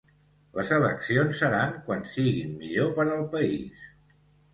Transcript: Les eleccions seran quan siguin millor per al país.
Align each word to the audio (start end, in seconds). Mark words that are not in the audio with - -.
Les 0.59 0.69
eleccions 0.77 1.35
seran 1.41 1.75
quan 1.89 2.01
siguin 2.13 2.55
millor 2.63 2.89
per 2.97 3.05
al 3.17 3.29
país. 3.37 3.85